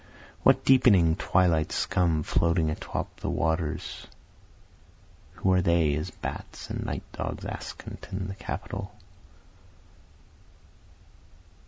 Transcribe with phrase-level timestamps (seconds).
[0.41, 4.07] What deepening twilight scum floating atop of the waters,
[5.35, 8.95] Who are they as bats and night dogs askant in the capitol?